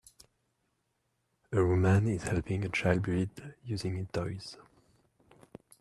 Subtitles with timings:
[1.53, 4.57] A woman is helping a child build using toys